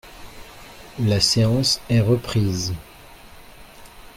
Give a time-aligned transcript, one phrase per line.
[0.99, 2.73] La séance est reprise.